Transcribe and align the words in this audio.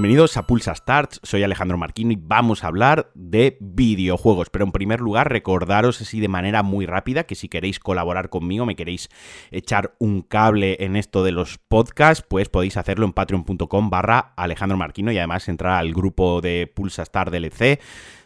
Bienvenidos 0.00 0.38
a 0.38 0.46
Pulsa 0.46 0.74
Starts, 0.74 1.20
soy 1.22 1.42
Alejandro 1.42 1.76
Marquino 1.76 2.10
y 2.10 2.18
vamos 2.18 2.64
a 2.64 2.68
hablar 2.68 3.10
de 3.14 3.58
videojuegos. 3.60 4.48
Pero 4.48 4.64
en 4.64 4.72
primer 4.72 4.98
lugar, 4.98 5.30
recordaros 5.30 6.00
así 6.00 6.20
de 6.20 6.28
manera 6.28 6.62
muy 6.62 6.86
rápida 6.86 7.24
que 7.24 7.34
si 7.34 7.50
queréis 7.50 7.78
colaborar 7.78 8.30
conmigo, 8.30 8.64
me 8.64 8.76
queréis 8.76 9.10
echar 9.50 9.94
un 9.98 10.22
cable 10.22 10.78
en 10.80 10.96
esto 10.96 11.22
de 11.22 11.32
los 11.32 11.58
podcasts, 11.58 12.24
pues 12.26 12.48
podéis 12.48 12.78
hacerlo 12.78 13.04
en 13.04 13.12
patreon.com 13.12 13.90
barra 13.90 14.32
Alejandro 14.38 14.78
Marquino 14.78 15.12
y 15.12 15.18
además 15.18 15.46
entrar 15.50 15.72
al 15.72 15.92
grupo 15.92 16.40
de 16.40 16.66
Pulsa 16.74 17.02
Star 17.02 17.30
DLC 17.30 17.78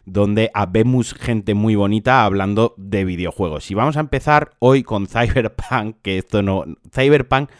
donde 0.06 0.52
habemos 0.54 1.12
gente 1.12 1.54
muy 1.54 1.74
bonita 1.74 2.24
hablando 2.24 2.74
de 2.76 3.04
videojuegos. 3.04 3.68
Y 3.72 3.74
vamos 3.74 3.96
a 3.96 4.00
empezar 4.00 4.52
hoy 4.60 4.84
con 4.84 5.08
Cyberpunk, 5.08 5.96
que 6.02 6.18
esto 6.18 6.40
no... 6.40 6.66
Cyberpunk 6.94 7.50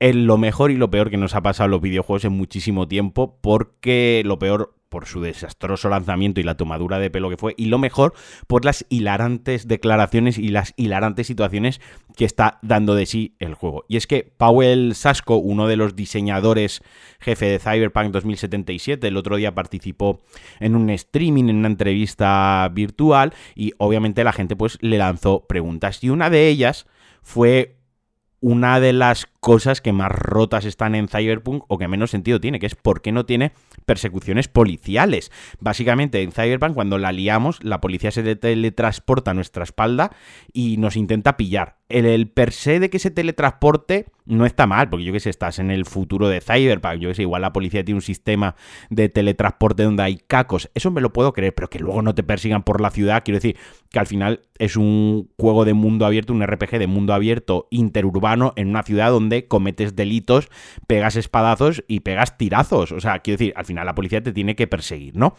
es 0.00 0.14
lo 0.14 0.38
mejor 0.38 0.70
y 0.70 0.76
lo 0.76 0.90
peor 0.90 1.10
que 1.10 1.16
nos 1.16 1.34
ha 1.34 1.42
pasado 1.42 1.68
los 1.68 1.80
videojuegos 1.80 2.24
en 2.24 2.32
muchísimo 2.32 2.86
tiempo, 2.86 3.38
porque 3.40 4.22
lo 4.24 4.38
peor 4.38 4.74
por 4.88 5.06
su 5.06 5.20
desastroso 5.20 5.88
lanzamiento 5.88 6.40
y 6.40 6.44
la 6.44 6.56
tomadura 6.56 6.98
de 6.98 7.10
pelo 7.10 7.28
que 7.28 7.36
fue, 7.36 7.54
y 7.56 7.66
lo 7.66 7.78
mejor 7.78 8.14
por 8.46 8.64
las 8.64 8.86
hilarantes 8.88 9.68
declaraciones 9.68 10.38
y 10.38 10.48
las 10.48 10.72
hilarantes 10.76 11.26
situaciones 11.26 11.80
que 12.16 12.24
está 12.24 12.58
dando 12.62 12.94
de 12.94 13.06
sí 13.06 13.36
el 13.38 13.54
juego. 13.54 13.84
Y 13.88 13.96
es 13.96 14.06
que 14.06 14.32
Powell 14.36 14.94
Sasco, 14.94 15.36
uno 15.36 15.66
de 15.66 15.76
los 15.76 15.94
diseñadores 15.94 16.82
jefe 17.20 17.46
de 17.46 17.58
Cyberpunk 17.58 18.12
2077, 18.12 19.06
el 19.06 19.16
otro 19.16 19.36
día 19.36 19.54
participó 19.54 20.22
en 20.60 20.74
un 20.74 20.90
streaming, 20.90 21.48
en 21.48 21.56
una 21.56 21.68
entrevista 21.68 22.68
virtual, 22.72 23.34
y 23.54 23.72
obviamente 23.78 24.24
la 24.24 24.32
gente 24.32 24.56
pues 24.56 24.78
le 24.80 24.98
lanzó 24.98 25.46
preguntas. 25.46 26.02
Y 26.02 26.08
una 26.08 26.30
de 26.30 26.48
ellas 26.48 26.86
fue 27.22 27.77
una 28.40 28.80
de 28.80 28.92
las 28.92 29.26
cosas 29.40 29.80
que 29.80 29.92
más 29.92 30.12
rotas 30.12 30.64
están 30.64 30.94
en 30.94 31.08
Cyberpunk 31.08 31.64
o 31.68 31.78
que 31.78 31.88
menos 31.88 32.10
sentido 32.10 32.40
tiene, 32.40 32.60
que 32.60 32.66
es 32.66 32.74
por 32.74 33.02
qué 33.02 33.12
no 33.12 33.26
tiene 33.26 33.52
persecuciones 33.86 34.48
policiales. 34.48 35.32
Básicamente 35.60 36.22
en 36.22 36.32
Cyberpunk 36.32 36.74
cuando 36.74 36.98
la 36.98 37.12
liamos, 37.12 37.62
la 37.64 37.80
policía 37.80 38.10
se 38.10 38.36
teletransporta 38.36 39.32
a 39.32 39.34
nuestra 39.34 39.64
espalda 39.64 40.12
y 40.52 40.76
nos 40.76 40.96
intenta 40.96 41.36
pillar 41.36 41.77
el, 41.88 42.28
per 42.28 42.52
se 42.52 42.80
de 42.80 42.90
que 42.90 42.98
se 42.98 43.10
teletransporte 43.10 44.06
no 44.26 44.44
está 44.44 44.66
mal, 44.66 44.90
porque 44.90 45.04
yo 45.04 45.12
que 45.12 45.20
sé, 45.20 45.30
estás 45.30 45.58
en 45.58 45.70
el 45.70 45.86
futuro 45.86 46.28
de 46.28 46.42
Cyberpunk, 46.42 46.98
yo 46.98 47.08
que 47.08 47.14
sé, 47.14 47.22
igual 47.22 47.42
la 47.42 47.52
policía 47.52 47.84
tiene 47.84 47.96
un 47.96 48.02
sistema 48.02 48.56
de 48.90 49.08
teletransporte 49.08 49.84
donde 49.84 50.02
hay 50.02 50.18
cacos, 50.18 50.70
eso 50.74 50.90
me 50.90 51.00
lo 51.00 51.12
puedo 51.12 51.32
creer, 51.32 51.54
pero 51.54 51.70
que 51.70 51.78
luego 51.78 52.02
no 52.02 52.14
te 52.14 52.22
persigan 52.22 52.62
por 52.62 52.82
la 52.82 52.90
ciudad, 52.90 53.22
quiero 53.24 53.38
decir, 53.38 53.56
que 53.90 53.98
al 53.98 54.06
final 54.06 54.42
es 54.58 54.76
un 54.76 55.30
juego 55.38 55.64
de 55.64 55.72
mundo 55.72 56.04
abierto, 56.04 56.34
un 56.34 56.46
RPG 56.46 56.78
de 56.78 56.86
mundo 56.86 57.14
abierto 57.14 57.68
interurbano 57.70 58.52
en 58.56 58.68
una 58.68 58.82
ciudad 58.82 59.10
donde 59.10 59.48
cometes 59.48 59.96
delitos, 59.96 60.48
pegas 60.86 61.16
espadazos 61.16 61.84
y 61.88 62.00
pegas 62.00 62.36
tirazos, 62.36 62.92
o 62.92 63.00
sea, 63.00 63.20
quiero 63.20 63.38
decir, 63.38 63.54
al 63.56 63.64
final 63.64 63.86
la 63.86 63.94
policía 63.94 64.22
te 64.22 64.32
tiene 64.32 64.56
que 64.56 64.66
perseguir, 64.66 65.16
¿no? 65.16 65.34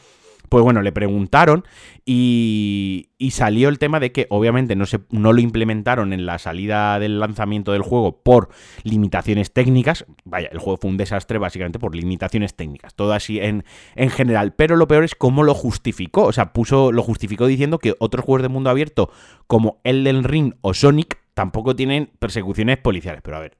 Pues 0.49 0.63
bueno, 0.63 0.81
le 0.81 0.91
preguntaron 0.91 1.63
y, 2.05 3.09
salió 3.31 3.69
el 3.69 3.77
tema 3.77 3.99
de 3.99 4.11
que 4.11 4.25
obviamente 4.29 4.75
no, 4.75 4.85
se, 4.87 4.99
no 5.11 5.31
lo 5.31 5.39
implementaron 5.39 6.11
en 6.11 6.25
la 6.25 6.39
salida 6.39 6.99
del 6.99 7.19
lanzamiento 7.19 7.71
del 7.71 7.83
juego 7.83 8.23
por 8.23 8.49
limitaciones 8.83 9.53
técnicas. 9.53 10.05
Vaya, 10.25 10.49
el 10.51 10.57
juego 10.57 10.77
fue 10.77 10.89
un 10.89 10.97
desastre 10.97 11.37
básicamente 11.37 11.77
por 11.77 11.95
limitaciones 11.95 12.55
técnicas, 12.55 12.95
todo 12.95 13.13
así 13.13 13.39
en, 13.39 13.63
en 13.95 14.09
general. 14.09 14.53
Pero 14.55 14.75
lo 14.75 14.87
peor 14.87 15.03
es 15.03 15.13
cómo 15.13 15.43
lo 15.43 15.53
justificó. 15.53 16.23
O 16.23 16.33
sea, 16.33 16.51
puso, 16.51 16.91
lo 16.91 17.03
justificó 17.03 17.45
diciendo 17.45 17.77
que 17.77 17.95
otros 17.99 18.25
juegos 18.25 18.41
de 18.41 18.49
mundo 18.49 18.71
abierto 18.71 19.11
como 19.45 19.79
Elden 19.83 20.23
Ring 20.23 20.55
o 20.61 20.73
Sonic 20.73 21.19
tampoco 21.35 21.75
tienen 21.75 22.09
persecuciones 22.19 22.77
policiales. 22.79 23.21
Pero 23.23 23.37
a 23.37 23.41
ver, 23.41 23.57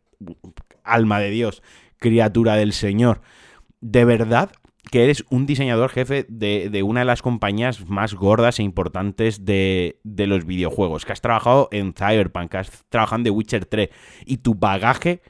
alma 0.83 1.19
de 1.19 1.29
Dios, 1.29 1.61
criatura 1.97 2.55
del 2.55 2.73
Señor. 2.73 3.21
¿De 3.81 4.03
verdad 4.03 4.51
que 4.91 5.03
eres 5.03 5.25
un 5.29 5.45
diseñador 5.45 5.89
jefe 5.89 6.25
de, 6.29 6.83
una 6.83 7.01
de 7.01 7.05
las 7.05 7.21
compañías 7.21 7.87
más 7.87 8.13
gordas 8.13 8.59
e 8.59 8.63
importantes 8.63 9.45
de, 9.45 9.99
de, 10.03 10.27
los 10.27 10.45
videojuegos, 10.45 11.05
que 11.05 11.13
has 11.13 11.21
trabajado 11.21 11.67
en 11.71 11.93
Cyberpunk, 11.93 12.51
que 12.51 12.57
has 12.57 12.85
trabajado 12.89 13.17
en 13.17 13.23
The 13.25 13.29
Witcher 13.29 13.65
3, 13.65 13.89
y 14.25 14.37
tu 14.37 14.55
bagaje 14.55 15.21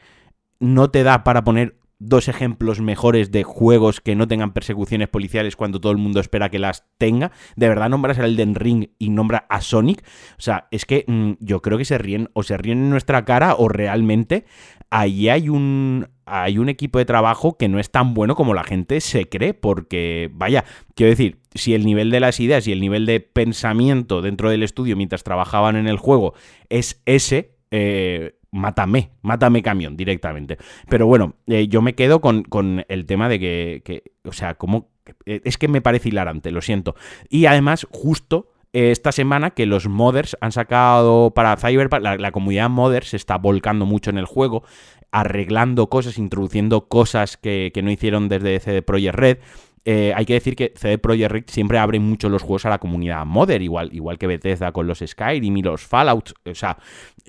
no 0.59 0.91
te 0.91 1.03
da 1.03 1.23
para 1.23 1.43
poner 1.43 1.78
dos 1.99 2.29
ejemplos 2.29 2.81
mejores 2.81 3.31
de 3.31 3.43
juegos 3.43 4.01
que 4.01 4.15
no 4.15 4.27
tengan 4.27 4.53
persecuciones 4.53 5.09
policiales 5.09 5.55
cuando 5.55 5.79
todo 5.79 5.91
el 5.91 5.97
mundo 5.97 6.19
espera 6.19 6.49
que 6.49 6.59
las 6.59 6.85
tenga. 6.97 7.31
De 7.55 7.67
verdad 7.67 7.89
nombras 7.89 8.17
el 8.17 8.25
Elden 8.25 8.55
Ring 8.55 8.87
y 8.97 9.09
nombra 9.09 9.45
a 9.49 9.61
Sonic. 9.61 10.03
O 10.37 10.41
sea, 10.41 10.67
es 10.71 10.85
que 10.85 11.03
mm, 11.07 11.33
yo 11.39 11.61
creo 11.61 11.77
que 11.77 11.85
se 11.85 11.97
ríen 11.97 12.29
o 12.33 12.43
se 12.43 12.57
ríen 12.57 12.79
en 12.79 12.89
nuestra 12.89 13.25
cara 13.25 13.55
o 13.55 13.67
realmente 13.67 14.45
ahí 14.89 15.29
hay 15.29 15.49
un 15.49 16.07
hay 16.25 16.59
un 16.59 16.69
equipo 16.69 16.99
de 16.99 17.05
trabajo 17.05 17.57
que 17.57 17.67
no 17.67 17.79
es 17.79 17.89
tan 17.91 18.13
bueno 18.13 18.35
como 18.35 18.53
la 18.53 18.63
gente 18.63 19.01
se 19.01 19.27
cree, 19.27 19.55
porque, 19.55 20.29
vaya, 20.31 20.63
quiero 20.93 21.09
decir, 21.09 21.39
si 21.55 21.73
el 21.73 21.85
nivel 21.85 22.11
de 22.11 22.19
las 22.19 22.39
ideas 22.39 22.67
y 22.67 22.71
el 22.71 22.79
nivel 22.79 23.07
de 23.07 23.19
pensamiento 23.19 24.21
dentro 24.21 24.51
del 24.51 24.61
estudio 24.61 24.95
mientras 24.95 25.23
trabajaban 25.23 25.75
en 25.75 25.87
el 25.87 25.97
juego 25.97 26.35
es 26.69 27.01
ese, 27.05 27.57
eh, 27.71 28.38
mátame, 28.51 29.11
mátame 29.21 29.61
camión 29.61 29.95
directamente. 29.97 30.57
Pero 30.87 31.07
bueno, 31.07 31.35
eh, 31.47 31.67
yo 31.67 31.81
me 31.81 31.95
quedo 31.95 32.21
con, 32.21 32.85
el 32.87 33.05
tema 33.05 33.29
de 33.29 33.39
que, 33.39 34.03
o 34.23 34.33
sea, 34.33 34.55
como... 34.55 34.89
Eh, 35.25 35.41
es 35.43 35.57
que 35.57 35.67
me 35.67 35.81
parece 35.81 36.09
hilarante, 36.09 36.51
lo 36.51 36.61
siento. 36.61 36.95
Y 37.29 37.45
además, 37.47 37.87
justo 37.89 38.51
eh, 38.73 38.91
esta 38.91 39.11
semana 39.11 39.51
que 39.51 39.65
los 39.65 39.87
modders 39.87 40.37
han 40.39 40.51
sacado 40.51 41.31
para 41.31 41.57
Cyberpunk, 41.57 42.03
la, 42.03 42.31
comunidad 42.31 42.69
modders 42.69 43.09
se 43.09 43.17
está 43.17 43.37
volcando 43.37 43.85
mucho 43.85 44.11
en 44.11 44.19
el 44.19 44.25
juego, 44.25 44.63
arreglando 45.11 45.89
cosas, 45.89 46.19
introduciendo 46.19 46.87
cosas 46.87 47.37
que, 47.37 47.71
que 47.73 47.81
no 47.81 47.89
hicieron 47.89 48.29
desde 48.29 48.59
CD 48.59 48.81
Projekt 48.83 49.15
Red. 49.15 49.37
Hay 49.85 50.25
que 50.25 50.33
decir 50.33 50.55
que 50.55 50.73
CD 50.75 50.99
Projekt 50.99 51.31
Red 51.31 51.43
siempre 51.47 51.79
abre 51.79 51.99
mucho 51.99 52.29
los 52.29 52.43
juegos 52.43 52.67
a 52.67 52.69
la 52.69 52.77
comunidad 52.77 53.25
modder, 53.25 53.63
igual, 53.63 53.89
igual 53.91 54.19
que 54.19 54.27
Bethesda 54.27 54.71
con 54.71 54.85
los 54.85 54.99
Skyrim 54.99 55.57
y 55.57 55.63
los 55.63 55.81
Fallout. 55.81 56.33
O 56.45 56.53
sea, 56.53 56.77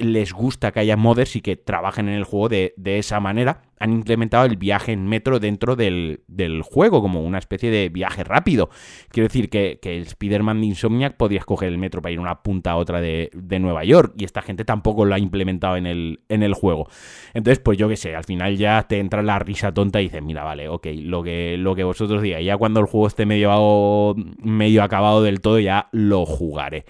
les 0.01 0.33
gusta 0.33 0.73
que 0.73 0.81
haya 0.81 0.97
modders 0.97 1.37
y 1.37 1.41
que 1.41 1.57
trabajen 1.57 2.09
en 2.09 2.15
el 2.15 2.25
juego 2.25 2.49
de, 2.49 2.75
de 2.77 2.99
esa 2.99 3.21
manera 3.21 3.63
han 3.81 3.93
implementado 3.93 4.45
el 4.45 4.57
viaje 4.57 4.93
en 4.93 5.09
metro 5.09 5.41
dentro 5.41 5.75
del, 5.75 6.21
juego, 6.63 7.01
como 7.01 7.25
una 7.25 7.39
especie 7.39 7.71
de 7.71 7.89
viaje 7.89 8.23
rápido. 8.23 8.69
Quiero 9.09 9.27
decir 9.27 9.49
que, 9.49 9.79
que 9.81 9.97
el 9.97 10.03
Spider-Man 10.03 10.61
de 10.61 10.67
Insomniac 10.67 11.17
podía 11.17 11.39
escoger 11.39 11.71
el 11.71 11.79
metro 11.79 12.03
para 12.03 12.13
ir 12.13 12.19
de 12.19 12.23
una 12.23 12.43
punta 12.43 12.73
a 12.73 12.77
otra 12.77 13.01
de, 13.01 13.31
Nueva 13.59 13.85
York, 13.85 14.15
y 14.19 14.25
esta 14.25 14.43
gente 14.43 14.65
tampoco 14.65 15.07
lo 15.07 15.15
ha 15.15 15.19
implementado 15.19 15.77
en 15.77 15.87
el, 15.87 16.21
en 16.29 16.43
el 16.43 16.53
juego. 16.53 16.89
Entonces, 17.33 17.59
pues 17.59 17.79
yo 17.79 17.89
qué 17.89 17.97
sé, 17.97 18.15
al 18.15 18.25
final 18.25 18.57
ya 18.57 18.87
te 18.87 18.99
entra 18.99 19.23
la 19.23 19.39
risa 19.39 19.73
tonta 19.73 20.01
y 20.01 20.05
dices, 20.05 20.23
mira, 20.23 20.45
vale, 20.45 20.69
ok, 20.69 20.87
lo 20.97 21.23
que, 21.23 21.57
lo 21.57 21.75
que 21.75 21.85
vosotros 21.85 22.21
digáis, 22.21 22.47
ya 22.47 22.59
cuando 22.59 22.81
el 22.81 22.87
juego 22.87 23.07
esté 23.07 23.25
medio, 23.25 24.15
medio 24.43 24.83
acabado 24.83 25.23
del 25.23 25.41
todo, 25.41 25.59
ya 25.59 25.89
lo 25.93 26.27
jugaré. 26.27 26.85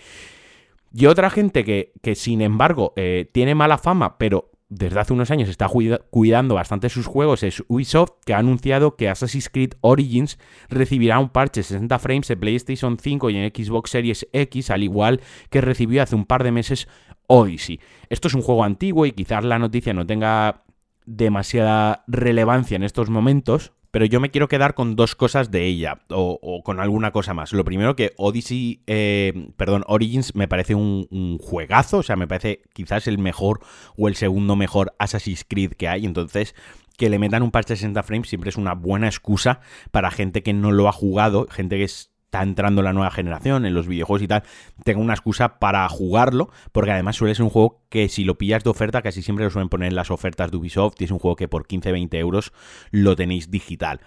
Y 0.92 1.06
otra 1.06 1.30
gente 1.30 1.64
que, 1.64 1.92
que 2.02 2.14
sin 2.14 2.40
embargo, 2.40 2.92
eh, 2.96 3.28
tiene 3.32 3.54
mala 3.54 3.78
fama, 3.78 4.18
pero 4.18 4.50
desde 4.70 5.00
hace 5.00 5.12
unos 5.12 5.30
años 5.32 5.48
está 5.48 5.68
cuidando 5.68 6.54
bastante 6.54 6.88
sus 6.88 7.06
juegos 7.06 7.42
es 7.42 7.62
Ubisoft, 7.66 8.12
que 8.24 8.34
ha 8.34 8.38
anunciado 8.38 8.94
que 8.94 9.08
Assassin's 9.08 9.48
Creed 9.48 9.72
Origins 9.80 10.38
recibirá 10.68 11.18
un 11.18 11.28
parche 11.28 11.64
60 11.64 11.98
frames 11.98 12.30
en 12.30 12.38
PlayStation 12.38 12.96
5 12.96 13.30
y 13.30 13.36
en 13.36 13.52
Xbox 13.52 13.90
Series 13.90 14.28
X, 14.32 14.70
al 14.70 14.84
igual 14.84 15.20
que 15.50 15.60
recibió 15.60 16.02
hace 16.02 16.14
un 16.14 16.24
par 16.24 16.44
de 16.44 16.52
meses 16.52 16.86
Odyssey. 17.26 17.80
Esto 18.08 18.28
es 18.28 18.34
un 18.34 18.42
juego 18.42 18.62
antiguo 18.62 19.06
y 19.06 19.12
quizás 19.12 19.44
la 19.44 19.58
noticia 19.58 19.92
no 19.92 20.06
tenga 20.06 20.62
demasiada 21.04 22.04
relevancia 22.06 22.76
en 22.76 22.84
estos 22.84 23.10
momentos, 23.10 23.72
pero 23.90 24.04
yo 24.04 24.20
me 24.20 24.30
quiero 24.30 24.48
quedar 24.48 24.74
con 24.74 24.96
dos 24.96 25.14
cosas 25.14 25.50
de 25.50 25.66
ella, 25.66 26.00
o, 26.10 26.62
con 26.64 26.80
alguna 26.80 27.10
cosa 27.10 27.34
más. 27.34 27.52
Lo 27.52 27.64
primero 27.64 27.96
que 27.96 28.12
Odyssey, 28.16 28.82
eh, 28.86 29.48
perdón, 29.56 29.84
Origins 29.86 30.34
me 30.34 30.48
parece 30.48 30.74
un, 30.74 31.38
juegazo, 31.40 31.98
o 31.98 32.02
sea, 32.02 32.16
me 32.16 32.28
parece 32.28 32.62
quizás 32.72 33.06
el 33.06 33.18
mejor 33.18 33.60
o 33.96 34.08
el 34.08 34.14
segundo 34.14 34.56
mejor 34.56 34.94
Assassin's 34.98 35.44
Creed 35.48 35.72
que 35.72 35.88
hay, 35.88 36.04
entonces 36.06 36.54
que 36.96 37.08
le 37.08 37.18
metan 37.18 37.42
un 37.42 37.50
parche 37.50 37.72
de 37.72 37.78
60 37.78 38.02
frames 38.02 38.28
siempre 38.28 38.50
es 38.50 38.56
una 38.56 38.74
buena 38.74 39.06
excusa 39.06 39.60
para 39.90 40.10
gente 40.10 40.42
que 40.42 40.52
no 40.52 40.70
lo 40.70 40.86
ha 40.86 40.92
jugado, 40.92 41.46
gente 41.50 41.78
que 41.78 41.84
es 41.84 42.09
está 42.30 42.44
entrando 42.44 42.80
la 42.80 42.92
nueva 42.92 43.10
generación 43.10 43.66
en 43.66 43.74
los 43.74 43.88
videojuegos 43.88 44.22
y 44.22 44.28
tal, 44.28 44.44
tenga 44.84 45.00
una 45.00 45.14
excusa 45.14 45.58
para 45.58 45.88
jugarlo, 45.88 46.50
porque 46.70 46.92
además 46.92 47.16
suele 47.16 47.34
ser 47.34 47.42
un 47.42 47.50
juego 47.50 47.82
que 47.88 48.08
si 48.08 48.22
lo 48.22 48.38
pillas 48.38 48.62
de 48.62 48.70
oferta, 48.70 49.02
casi 49.02 49.20
siempre 49.20 49.44
lo 49.44 49.50
suelen 49.50 49.68
poner 49.68 49.88
en 49.88 49.96
las 49.96 50.12
ofertas 50.12 50.52
de 50.52 50.56
Ubisoft, 50.56 50.94
y 51.00 51.04
es 51.04 51.10
un 51.10 51.18
juego 51.18 51.34
que 51.34 51.48
por 51.48 51.66
15-20 51.66 52.14
euros 52.14 52.52
lo 52.92 53.16
tenéis 53.16 53.50
digital. 53.50 54.00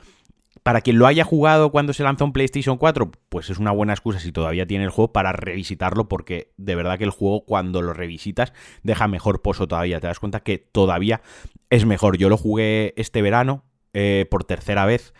Para 0.61 0.79
quien 0.79 0.97
lo 0.99 1.07
haya 1.07 1.25
jugado 1.25 1.69
cuando 1.71 1.91
se 1.91 2.03
lanzó 2.03 2.23
en 2.23 2.31
PlayStation 2.31 2.77
4, 2.77 3.11
pues 3.27 3.49
es 3.49 3.57
una 3.57 3.71
buena 3.71 3.91
excusa 3.91 4.19
si 4.19 4.31
todavía 4.31 4.65
tiene 4.65 4.85
el 4.85 4.89
juego 4.89 5.11
para 5.11 5.33
revisitarlo, 5.33 6.07
porque 6.07 6.53
de 6.55 6.75
verdad 6.75 6.97
que 6.97 7.03
el 7.03 7.09
juego 7.09 7.43
cuando 7.43 7.81
lo 7.81 7.91
revisitas 7.91 8.53
deja 8.83 9.09
mejor 9.09 9.41
pozo 9.41 9.67
todavía. 9.67 9.99
Te 9.99 10.07
das 10.07 10.19
cuenta 10.19 10.39
que 10.39 10.59
todavía 10.59 11.21
es 11.69 11.85
mejor. 11.85 12.17
Yo 12.17 12.29
lo 12.29 12.37
jugué 12.37 12.93
este 12.95 13.21
verano 13.21 13.65
eh, 13.91 14.25
por 14.31 14.45
tercera 14.45 14.85
vez 14.85 15.13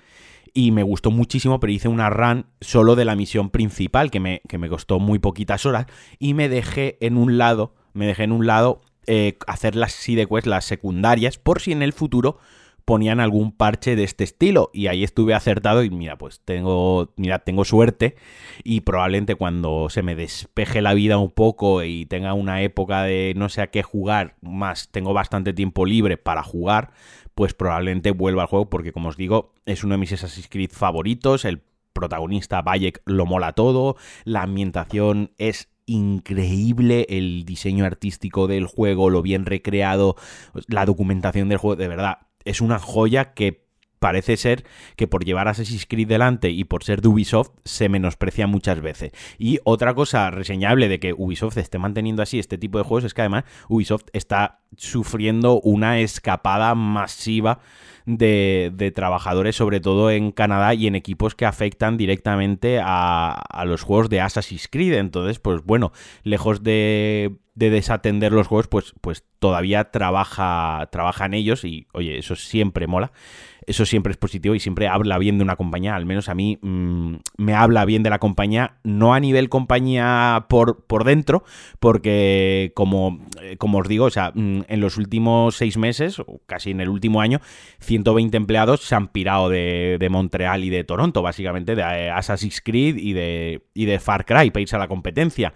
y 0.53 0.71
me 0.71 0.83
gustó 0.83 1.11
muchísimo, 1.11 1.59
pero 1.59 1.73
hice 1.73 1.87
una 1.87 2.09
run 2.09 2.45
solo 2.61 2.95
de 2.95 3.05
la 3.05 3.15
misión 3.15 3.49
principal, 3.49 4.11
que 4.11 4.19
me, 4.19 4.41
que 4.47 4.57
me 4.57 4.69
costó 4.69 4.99
muy 4.99 5.19
poquitas 5.19 5.65
horas, 5.65 5.87
y 6.19 6.33
me 6.33 6.49
dejé 6.49 6.97
en 7.01 7.17
un 7.17 7.37
lado, 7.37 7.73
me 7.93 8.05
dejé 8.05 8.23
en 8.23 8.31
un 8.31 8.45
lado 8.45 8.81
eh, 9.07 9.37
hacer 9.47 9.75
las 9.75 9.93
side 9.93 10.27
las 10.45 10.65
secundarias, 10.65 11.37
por 11.37 11.61
si 11.61 11.71
en 11.71 11.81
el 11.81 11.93
futuro 11.93 12.37
ponían 12.85 13.19
algún 13.19 13.51
parche 13.51 13.95
de 13.95 14.03
este 14.03 14.23
estilo. 14.23 14.69
Y 14.73 14.87
ahí 14.87 15.03
estuve 15.03 15.33
acertado 15.33 15.83
y 15.83 15.89
mira, 15.89 16.17
pues 16.17 16.41
tengo, 16.43 17.13
mira, 17.15 17.39
tengo 17.39 17.65
suerte. 17.65 18.15
Y 18.63 18.81
probablemente 18.81 19.35
cuando 19.35 19.89
se 19.89 20.03
me 20.03 20.15
despeje 20.15 20.81
la 20.81 20.93
vida 20.93 21.17
un 21.17 21.31
poco 21.31 21.83
y 21.83 22.05
tenga 22.05 22.33
una 22.33 22.61
época 22.61 23.03
de 23.03 23.33
no 23.35 23.49
sé 23.49 23.61
a 23.61 23.67
qué 23.67 23.83
jugar, 23.83 24.35
más 24.41 24.89
tengo 24.89 25.13
bastante 25.13 25.53
tiempo 25.53 25.85
libre 25.85 26.17
para 26.17 26.43
jugar, 26.43 26.91
pues 27.35 27.53
probablemente 27.53 28.11
vuelva 28.11 28.43
al 28.43 28.47
juego 28.47 28.69
porque 28.69 28.91
como 28.91 29.09
os 29.09 29.17
digo, 29.17 29.53
es 29.65 29.83
uno 29.83 29.95
de 29.95 29.99
mis 29.99 30.13
Assassin's 30.13 30.47
Creed 30.49 30.71
favoritos, 30.71 31.45
el 31.45 31.61
protagonista 31.93 32.61
Bayek 32.61 33.01
lo 33.05 33.25
mola 33.25 33.53
todo, 33.53 33.95
la 34.25 34.41
ambientación 34.41 35.31
es 35.37 35.69
increíble 35.85 37.05
el 37.09 37.45
diseño 37.45 37.85
artístico 37.85 38.47
del 38.47 38.65
juego, 38.65 39.09
lo 39.09 39.21
bien 39.21 39.45
recreado, 39.45 40.15
la 40.67 40.85
documentación 40.85 41.49
del 41.49 41.57
juego, 41.57 41.75
de 41.75 41.87
verdad, 41.87 42.19
es 42.45 42.61
una 42.61 42.79
joya 42.79 43.33
que 43.33 43.63
parece 44.03 44.35
ser 44.35 44.65
que 44.97 45.07
por 45.07 45.23
llevar 45.23 45.47
Assassin's 45.47 45.85
Creed 45.85 46.09
delante 46.09 46.49
y 46.49 46.65
por 46.65 46.83
ser 46.83 47.01
de 47.01 47.07
Ubisoft 47.07 47.51
se 47.63 47.87
menosprecia 47.87 48.47
muchas 48.47 48.81
veces. 48.81 49.13
Y 49.37 49.59
otra 49.63 49.93
cosa 49.93 50.29
reseñable 50.29 50.89
de 50.89 50.99
que 50.99 51.13
Ubisoft 51.13 51.55
esté 51.55 51.79
manteniendo 51.79 52.21
así 52.21 52.37
este 52.37 52.57
tipo 52.57 52.77
de 52.77 52.83
juegos 52.83 53.05
es 53.05 53.13
que 53.13 53.21
además 53.21 53.45
Ubisoft 53.69 54.07
está 54.11 54.59
sufriendo 54.75 55.61
una 55.61 55.99
escapada 55.99 56.75
masiva 56.75 57.59
de, 58.05 58.91
trabajadores, 58.93 59.55
sobre 59.55 59.79
todo 59.79 60.11
en 60.11 60.33
Canadá 60.33 60.73
y 60.73 60.87
en 60.87 60.95
equipos 60.95 61.33
que 61.33 61.45
afectan 61.45 61.95
directamente 61.95 62.81
a, 62.83 63.63
los 63.65 63.83
juegos 63.83 64.09
de 64.09 64.19
Assassin's 64.19 64.67
Creed. 64.69 64.95
Entonces, 64.95 65.39
pues 65.39 65.63
bueno, 65.63 65.93
lejos 66.23 66.61
de, 66.61 67.37
desatender 67.55 68.31
los 68.31 68.47
juegos, 68.47 68.67
pues, 68.67 68.93
pues 69.01 69.23
todavía 69.39 69.91
trabaja, 69.91 70.87
trabaja 70.91 71.25
en 71.25 71.33
ellos 71.33 71.65
y, 71.65 71.87
oye, 71.93 72.17
eso 72.17 72.35
siempre 72.35 72.87
mola 72.87 73.11
eso 73.67 73.85
siempre 73.85 74.11
es 74.11 74.17
positivo 74.17 74.55
y 74.55 74.59
siempre 74.59 74.87
habla 74.87 75.17
bien 75.17 75.37
de 75.37 75.43
una 75.43 75.55
compañía, 75.55 75.95
al 75.95 76.05
menos 76.05 76.29
a 76.29 76.35
mí 76.35 76.57
mm, 76.61 77.15
me 77.37 77.53
habla 77.53 77.85
bien 77.85 78.03
de 78.03 78.09
la 78.09 78.19
compañía, 78.19 78.75
no 78.83 79.13
a 79.13 79.19
nivel 79.19 79.49
compañía 79.49 80.45
por, 80.49 80.85
por 80.85 81.03
dentro, 81.03 81.43
porque 81.79 82.71
como, 82.75 83.25
eh, 83.41 83.57
como 83.57 83.79
os 83.79 83.87
digo, 83.87 84.05
o 84.05 84.09
sea, 84.09 84.31
mm, 84.33 84.61
en 84.67 84.79
los 84.79 84.97
últimos 84.97 85.55
seis 85.55 85.77
meses, 85.77 86.19
o 86.19 86.41
casi 86.45 86.71
en 86.71 86.81
el 86.81 86.89
último 86.89 87.21
año, 87.21 87.39
120 87.79 88.35
empleados 88.37 88.81
se 88.81 88.95
han 88.95 89.07
pirado 89.07 89.49
de, 89.49 89.97
de 89.99 90.09
Montreal 90.09 90.63
y 90.63 90.69
de 90.69 90.83
Toronto, 90.83 91.21
básicamente, 91.21 91.75
de 91.75 91.81
eh, 91.81 92.09
Assassin's 92.09 92.61
Creed 92.61 92.97
y 92.97 93.13
de, 93.13 93.63
y 93.73 93.85
de 93.85 93.99
Far 93.99 94.25
Cry, 94.25 94.51
para 94.51 94.61
irse 94.61 94.75
a 94.75 94.79
la 94.79 94.87
competencia. 94.87 95.53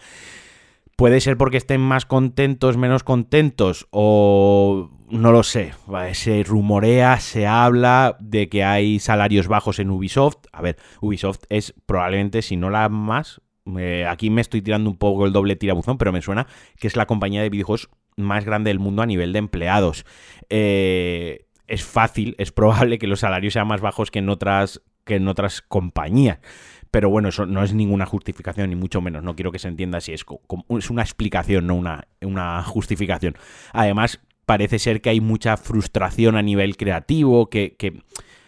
Puede 0.98 1.22
ser 1.22 1.38
porque 1.38 1.58
estén 1.58 1.80
más 1.80 2.08
contentos, 2.08 2.76
menos 2.76 3.04
contentos, 3.04 3.88
o 3.92 4.90
no 5.12 5.32
lo 5.32 5.44
sé. 5.44 5.74
Se 6.14 6.42
rumorea, 6.42 7.20
se 7.20 7.46
habla 7.46 8.18
de 8.20 8.50
que 8.50 8.64
hay 8.64 8.98
salarios 8.98 9.48
bajos 9.48 9.78
en 9.78 9.92
Ubisoft. 9.92 10.48
A 10.52 10.64
ver, 10.64 10.78
Ubisoft 11.00 11.44
es 11.50 11.76
probablemente, 11.86 12.42
si 12.42 12.58
no 12.58 12.72
la 12.72 12.90
más, 12.90 13.42
aquí 14.10 14.32
me 14.32 14.42
estoy 14.42 14.64
tirando 14.64 14.90
un 14.90 14.98
poco 14.98 15.28
el 15.28 15.34
doble 15.34 15.56
tirabuzón, 15.56 16.00
pero 16.00 16.12
me 16.12 16.24
suena 16.24 16.48
que 16.80 16.88
es 16.88 16.96
la 16.96 17.06
compañía 17.06 17.44
de 17.44 17.52
videojuegos 17.52 17.90
más 18.16 18.44
grande 18.44 18.72
del 18.72 18.80
mundo 18.80 19.04
a 19.04 19.06
nivel 19.06 19.34
de 19.34 19.40
empleados. 19.40 20.04
Eh, 20.50 21.46
es 21.68 21.84
fácil, 21.84 22.34
es 22.40 22.52
probable 22.52 22.98
que 22.98 23.06
los 23.06 23.20
salarios 23.20 23.54
sean 23.54 23.68
más 23.68 23.82
bajos 23.82 24.10
que 24.10 24.18
en 24.18 24.30
otras, 24.30 24.82
que 25.06 25.18
en 25.18 25.28
otras 25.28 25.62
compañías. 25.62 26.40
Pero 26.92 27.10
bueno, 27.10 27.30
eso 27.30 27.46
no 27.46 27.64
es 27.64 27.74
ninguna 27.74 28.06
justificación, 28.06 28.70
ni 28.70 28.76
mucho 28.76 29.02
menos. 29.02 29.24
No 29.24 29.36
quiero 29.36 29.52
que 29.52 29.60
se 29.60 29.68
entienda 29.68 29.98
así. 29.98 30.14
Es, 30.14 30.26
es 30.70 30.90
una 30.90 31.02
explicación, 31.02 31.68
no 31.68 31.76
una, 31.76 32.08
una 32.22 32.64
justificación. 32.64 33.36
Además, 33.74 34.20
parece 34.46 34.80
ser 34.80 35.02
que 35.02 35.10
hay 35.10 35.22
mucha 35.22 35.58
frustración 35.58 36.38
a 36.38 36.42
nivel 36.42 36.78
creativo, 36.78 37.50
que, 37.50 37.76
que 37.78 38.02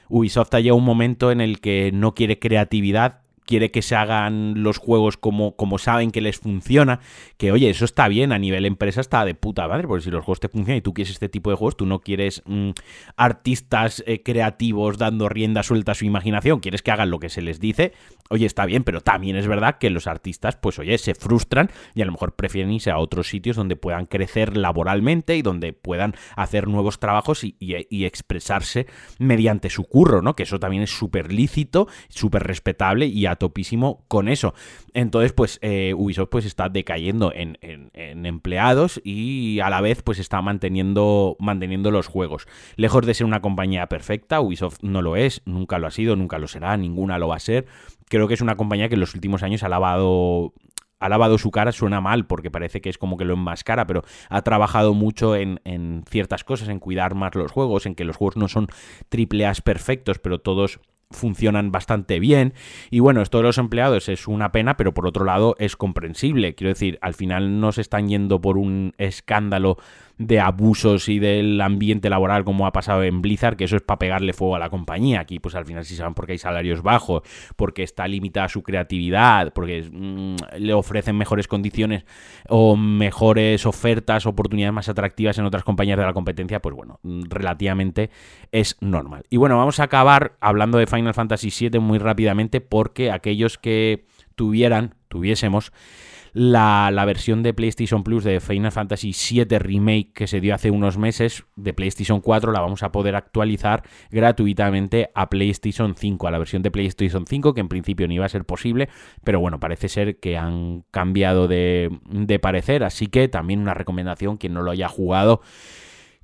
Ubisoft 0.08 0.54
ha 0.54 0.60
llegado 0.60 0.78
un 0.78 0.86
momento 0.86 1.32
en 1.32 1.42
el 1.42 1.60
que 1.60 1.92
no 1.94 2.16
quiere 2.16 2.40
creatividad 2.40 3.22
quiere 3.50 3.72
que 3.72 3.82
se 3.82 3.96
hagan 3.96 4.62
los 4.62 4.78
juegos 4.78 5.18
como, 5.18 5.56
como 5.56 5.80
saben 5.80 6.12
que 6.12 6.22
les 6.22 6.38
funciona, 6.38 7.00
que 7.36 7.52
oye, 7.52 7.68
eso 7.72 7.84
está 7.84 8.08
bien, 8.08 8.32
a 8.32 8.38
nivel 8.38 8.64
empresa 8.68 9.02
está 9.02 9.26
de 9.26 9.34
puta 9.34 9.68
madre, 9.68 9.88
porque 9.88 10.04
si 10.04 10.12
los 10.12 10.24
juegos 10.24 10.40
te 10.40 10.50
funcionan 10.50 10.78
y 10.78 10.82
tú 10.82 10.94
quieres 10.94 11.14
este 11.14 11.30
tipo 11.30 11.50
de 11.50 11.56
juegos, 11.56 11.76
tú 11.76 11.88
no 11.88 12.02
quieres 12.02 12.44
mm, 12.46 12.70
artistas 13.18 14.04
eh, 14.06 14.22
creativos 14.22 15.00
dando 15.00 15.30
rienda 15.30 15.64
suelta 15.64 15.94
a 15.94 15.96
su 15.96 16.06
imaginación, 16.06 16.60
quieres 16.60 16.84
que 16.84 16.92
hagan 16.92 17.10
lo 17.10 17.18
que 17.18 17.30
se 17.30 17.42
les 17.42 17.60
dice, 17.60 17.94
oye, 18.30 18.46
está 18.46 18.68
bien, 18.68 18.84
pero 18.84 19.02
también 19.02 19.36
es 19.36 19.48
verdad 19.48 19.80
que 19.80 19.90
los 19.90 20.06
artistas, 20.06 20.56
pues 20.56 20.78
oye, 20.78 20.96
se 21.00 21.16
frustran 21.16 21.72
y 21.96 22.04
a 22.04 22.06
lo 22.06 22.12
mejor 22.12 22.36
prefieren 22.36 22.72
irse 22.72 22.92
a 22.92 23.00
otros 23.00 23.30
sitios 23.30 23.56
donde 23.56 23.76
puedan 23.78 24.06
crecer 24.06 24.58
laboralmente 24.58 25.36
y 25.36 25.42
donde 25.42 25.74
puedan 25.74 26.14
hacer 26.36 26.68
nuevos 26.68 27.00
trabajos 27.00 27.44
y, 27.44 27.56
expresarse 28.06 28.88
mediante 29.18 29.70
su 29.70 29.84
curro, 29.86 30.22
¿no? 30.22 30.36
Que 30.36 30.44
eso 30.44 30.60
también 30.60 30.84
es 30.84 30.92
súper 30.92 31.34
lícito, 31.34 31.88
súper 32.10 32.44
respetable 32.44 33.08
y 33.08 33.26
a 33.26 33.39
topísimo 33.40 34.04
con 34.08 34.28
eso. 34.28 34.54
Entonces, 34.94 35.34
pues 35.34 35.58
eh, 35.62 35.94
Ubisoft 35.96 36.30
pues 36.30 36.46
está 36.46 36.70
decayendo 36.70 37.32
en, 37.34 37.58
empleados 37.94 39.02
y 39.04 39.60
a 39.62 39.70
la 39.70 39.82
vez 39.82 40.04
pues 40.04 40.20
está 40.20 40.42
manteniendo, 40.42 41.36
manteniendo 41.40 41.92
los 41.92 42.08
juegos. 42.08 42.48
Lejos 42.76 43.06
de 43.06 43.14
ser 43.14 43.26
una 43.26 43.42
compañía 43.42 43.88
perfecta, 43.88 44.42
Ubisoft 44.42 44.84
no 44.84 45.02
lo 45.02 45.16
es, 45.16 45.42
nunca 45.46 45.80
lo 45.80 45.88
ha 45.88 45.92
sido, 45.92 46.16
nunca 46.16 46.38
lo 46.38 46.48
será, 46.48 46.78
ninguna 46.78 47.18
lo 47.18 47.30
va 47.30 47.38
a 47.38 47.40
ser. 47.40 47.66
Creo 48.08 48.28
que 48.28 48.36
es 48.36 48.42
una 48.42 48.58
compañía 48.58 48.90
que 48.90 48.96
en 48.96 49.02
los 49.02 49.16
últimos 49.16 49.42
años 49.42 49.64
ha 49.64 49.70
lavado 49.70 50.54
ha 51.00 51.10
lavado 51.10 51.38
su 51.38 51.50
cara, 51.52 51.72
suena 51.72 52.02
mal 52.02 52.28
porque 52.28 52.52
parece 52.52 52.82
que 52.82 52.90
es 52.90 52.98
como 52.98 53.18
que 53.18 53.26
lo 53.26 53.34
enmascara, 53.34 53.88
pero 53.88 54.04
ha 54.30 54.42
trabajado 54.42 54.94
mucho 54.94 55.36
en, 55.36 55.62
en, 55.64 56.04
ciertas 56.10 56.44
cosas, 56.44 56.68
en 56.70 56.80
cuidar 56.80 57.16
más 57.16 57.34
los 57.36 57.52
juegos, 57.52 57.86
en 57.86 57.96
que 57.96 58.04
los 58.04 58.18
juegos 58.18 58.36
no 58.38 58.48
son 58.48 58.68
triple 59.08 59.46
A 59.46 59.54
perfectos, 59.64 60.20
pero 60.20 60.40
todos 60.40 60.80
funcionan 61.12 61.72
bastante 61.72 62.20
bien. 62.20 62.54
Y 62.92 63.00
bueno, 63.00 63.22
esto 63.22 63.38
de 63.40 63.44
los 63.44 63.58
empleados 63.58 64.10
es 64.10 64.28
una 64.28 64.52
pena, 64.52 64.78
pero 64.78 64.94
por 64.94 65.08
otro 65.08 65.26
lado 65.26 65.56
es 65.60 65.76
comprensible. 65.76 66.54
Quiero 66.54 66.70
decir, 66.70 67.00
al 67.02 67.16
final 67.16 67.60
no 67.60 67.72
se 67.72 67.82
están 67.82 68.08
yendo 68.08 68.42
por 68.42 68.58
un 68.58 68.94
escándalo 68.98 69.78
de 70.20 70.42
abusos 70.42 71.08
y 71.08 71.18
del 71.18 71.60
ambiente 71.62 72.10
laboral 72.10 72.44
como 72.44 72.68
ha 72.68 72.74
pasado 72.74 73.04
en 73.04 73.22
Blizzard, 73.22 73.56
que 73.56 73.64
eso 73.64 73.78
es 73.78 73.82
para 73.82 74.00
pegarle 74.00 74.34
fuego 74.34 74.58
a 74.58 74.60
la 74.60 74.70
compañía. 74.70 75.22
Aquí 75.22 75.40
pues 75.40 75.56
al 75.56 75.66
final 75.66 75.86
sí 75.86 75.96
saben 75.96 76.14
porque 76.14 76.34
hay 76.34 76.38
salarios 76.38 76.84
bajos, 76.84 77.24
porque 77.56 77.84
está 77.84 78.08
limitada 78.08 78.50
su 78.50 78.62
creatividad, 78.62 79.54
porque 79.54 79.90
mm, 79.90 80.58
le 80.60 80.74
ofrecen 80.74 81.18
mejores 81.18 81.48
condiciones 81.48 82.04
o 82.50 82.76
mejores 82.76 83.66
ofertas, 83.66 84.26
oportunidades 84.26 84.74
más 84.74 84.90
atractivas 84.90 85.38
en 85.38 85.46
otras 85.46 85.64
compañías 85.64 85.98
de 85.98 86.06
la 86.06 86.14
competencia, 86.14 86.62
pues 86.62 86.76
bueno, 86.76 87.00
relativamente 87.04 88.10
es 88.52 88.76
normal. 88.82 89.24
Y 89.30 89.38
bueno, 89.38 89.58
vamos 89.58 89.80
a 89.80 89.84
acabar 89.84 90.34
hablando 90.42 90.78
de 90.78 90.88
Fantasy 91.14 91.50
VII 91.70 91.80
muy 91.80 92.00
rápidamente 92.00 92.62
porque 92.62 93.12
aquellos 93.12 93.58
que 93.58 94.06
tuvieran, 94.36 94.96
tuviésemos 95.08 95.72
la, 96.34 97.04
versión 97.06 97.44
de 97.44 97.54
PlayStation 97.54 98.04
Plus 98.04 98.24
de 98.24 98.40
Final 98.40 98.72
Fantasy 98.72 99.14
VII 99.14 99.60
Remake 99.60 100.12
que 100.14 100.28
se 100.28 100.40
dio 100.40 100.54
hace 100.54 100.72
unos 100.72 100.98
meses 100.98 101.44
de 101.56 101.74
PlayStation 101.74 102.22
4 102.22 102.52
la 102.52 102.62
vamos 102.62 102.84
a 102.84 102.92
poder 102.92 103.16
actualizar 103.16 103.84
gratuitamente 104.12 105.10
a 105.16 105.30
PlayStation 105.30 105.96
5, 105.96 106.28
a 106.28 106.32
la 106.32 106.38
versión 106.38 106.62
de 106.62 106.72
PlayStation 106.72 107.26
5 107.26 107.54
que 107.54 107.62
en 107.62 107.70
principio 107.70 108.08
no 108.08 108.14
iba 108.14 108.26
a 108.26 108.30
ser 108.30 108.46
posible, 108.46 108.90
pero 109.24 109.40
bueno, 109.40 109.60
parece 109.60 109.90
ser 109.90 110.20
que 110.20 110.38
han 110.38 110.84
cambiado 110.92 111.48
de, 111.48 111.90
de 112.10 112.40
parecer, 112.40 112.84
así 112.84 113.08
que 113.08 113.28
también 113.28 113.60
una 113.60 113.74
recomendación, 113.74 114.38
quien 114.38 114.54
no 114.54 114.62
lo 114.62 114.72
haya 114.72 114.88
jugado 114.88 115.42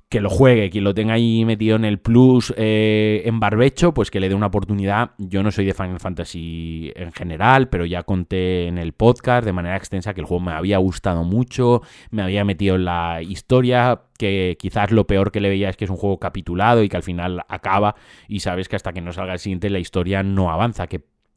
que 0.08 0.20
lo 0.20 0.30
juegue, 0.30 0.70
quien 0.70 0.84
lo 0.84 0.94
tenga 0.94 1.14
ahí 1.14 1.44
metido 1.44 1.74
en 1.74 1.84
el 1.84 1.98
plus 1.98 2.54
eh, 2.56 3.22
en 3.24 3.40
barbecho, 3.40 3.92
pues 3.92 4.10
que 4.10 4.20
le 4.20 4.28
dé 4.28 4.36
una 4.36 4.46
oportunidad. 4.46 5.10
Yo 5.18 5.42
no 5.42 5.50
soy 5.50 5.64
de 5.64 5.74
Final 5.74 5.98
Fantasy 5.98 6.92
en 6.94 7.12
general, 7.12 7.68
pero 7.68 7.84
ya 7.86 8.04
conté 8.04 8.68
en 8.68 8.78
el 8.78 8.92
podcast 8.92 9.44
de 9.44 9.52
manera 9.52 9.76
extensa 9.76 10.14
que 10.14 10.20
el 10.20 10.26
juego 10.26 10.44
me 10.44 10.52
había 10.52 10.78
gustado 10.78 11.24
mucho, 11.24 11.82
me 12.10 12.22
había 12.22 12.44
metido 12.44 12.76
en 12.76 12.84
la 12.84 13.20
historia, 13.20 14.02
que 14.16 14.56
quizás 14.60 14.92
lo 14.92 15.08
peor 15.08 15.32
que 15.32 15.40
le 15.40 15.48
veía 15.48 15.70
es 15.70 15.76
que 15.76 15.84
es 15.84 15.90
un 15.90 15.96
juego 15.96 16.20
capitulado 16.20 16.84
y 16.84 16.88
que 16.88 16.96
al 16.96 17.02
final 17.02 17.44
acaba 17.48 17.96
y 18.28 18.40
sabes 18.40 18.68
que 18.68 18.76
hasta 18.76 18.92
que 18.92 19.00
no 19.00 19.12
salga 19.12 19.32
el 19.32 19.38
siguiente 19.40 19.70
la 19.70 19.80
historia 19.80 20.22
no 20.22 20.50
avanza, 20.52 20.86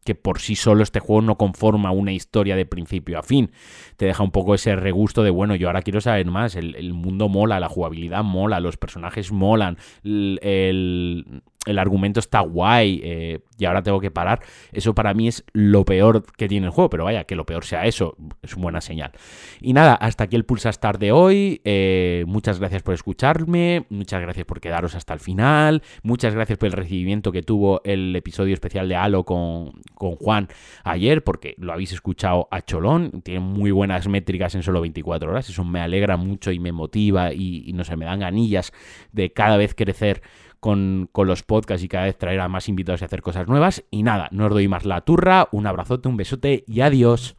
que 0.09 0.15
por 0.15 0.39
sí 0.39 0.55
solo 0.55 0.81
este 0.81 0.99
juego 0.99 1.21
no 1.21 1.37
conforma 1.37 1.91
una 1.91 2.11
historia 2.11 2.55
de 2.55 2.65
principio 2.65 3.19
a 3.19 3.21
fin. 3.21 3.51
Te 3.95 4.07
deja 4.07 4.23
un 4.23 4.31
poco 4.31 4.55
ese 4.55 4.75
regusto 4.75 5.21
de, 5.21 5.29
bueno, 5.29 5.53
yo 5.53 5.67
ahora 5.67 5.83
quiero 5.83 6.01
saber 6.01 6.25
más, 6.25 6.55
el, 6.55 6.93
mundo 6.93 7.29
mola, 7.29 7.59
la 7.59 7.69
jugabilidad 7.69 8.23
mola, 8.23 8.59
los 8.59 8.75
personajes 8.75 9.31
molan, 9.31 9.77
el, 10.03 10.39
el 10.41 11.43
argumento 11.77 12.19
está 12.19 12.39
guay 12.39 13.01
eh, 13.03 13.39
y 13.57 13.65
ahora 13.65 13.83
tengo 13.83 13.99
que 13.99 14.11
parar. 14.11 14.41
Eso 14.71 14.95
para 14.95 15.13
mí 15.13 15.27
es 15.27 15.43
lo 15.51 15.83
peor 15.83 16.25
que 16.37 16.47
tiene 16.47 16.67
el 16.67 16.71
juego, 16.71 16.89
pero 16.89 17.03
vaya, 17.03 17.25
que 17.25 17.35
lo 17.35 17.45
peor 17.45 17.65
sea 17.65 17.85
eso, 17.85 18.15
es 18.41 18.53
una 18.53 18.63
buena 18.63 18.81
señal. 18.81 19.11
Y 19.59 19.73
nada, 19.73 19.93
hasta 19.95 20.23
aquí 20.23 20.35
el 20.35 20.45
Pulsa 20.45 20.69
Star 20.69 20.99
de 20.99 21.11
hoy. 21.11 21.61
Eh, 21.65 22.23
muchas 22.27 22.59
gracias 22.59 22.81
por 22.81 22.93
escucharme, 22.93 23.85
muchas 23.89 24.21
gracias 24.21 24.45
por 24.45 24.61
quedaros 24.61 24.95
hasta 24.95 25.13
el 25.13 25.19
final, 25.19 25.83
muchas 26.01 26.33
gracias 26.33 26.57
por 26.57 26.67
el 26.67 26.73
recibimiento 26.73 27.31
que 27.31 27.43
tuvo 27.43 27.81
el 27.83 28.15
episodio 28.15 28.53
especial 28.53 28.87
de 28.87 28.95
Halo 28.95 29.25
con, 29.25 29.73
con 29.95 30.15
Juan 30.15 30.47
ayer, 30.83 31.23
porque 31.23 31.55
lo 31.57 31.73
habéis 31.73 31.91
escuchado 31.91 32.47
a 32.51 32.61
Cholón, 32.61 33.21
tiene 33.21 33.41
muy 33.41 33.71
buenas 33.71 34.07
métricas 34.07 34.55
en 34.55 34.63
solo 34.63 34.79
24 34.81 35.29
horas, 35.29 35.49
eso 35.49 35.65
me 35.65 35.81
alegra 35.81 36.15
mucho 36.15 36.51
y 36.51 36.59
me 36.59 36.71
motiva 36.71 37.33
y, 37.33 37.63
y 37.65 37.73
no 37.73 37.83
sé, 37.83 37.97
me 37.97 38.05
dan 38.05 38.21
ganillas 38.21 38.71
de 39.11 39.33
cada 39.33 39.57
vez 39.57 39.75
crecer 39.75 40.21
con, 40.59 41.09
con 41.11 41.27
los 41.27 41.43
podcasts 41.43 41.83
y 41.83 41.87
cada 41.87 42.05
vez 42.05 42.17
traer 42.17 42.39
a 42.39 42.47
más 42.47 42.69
invitados 42.69 43.01
y 43.01 43.05
hacer 43.05 43.21
cosas 43.21 43.47
nuevas. 43.47 43.83
Y 43.91 44.03
nada, 44.03 44.29
no 44.31 44.45
os 44.45 44.51
doy 44.51 44.67
más 44.67 44.85
la 44.85 45.01
turra, 45.01 45.47
un 45.51 45.67
abrazote, 45.67 46.07
un 46.07 46.17
besote 46.17 46.63
y 46.67 46.81
adiós. 46.81 47.35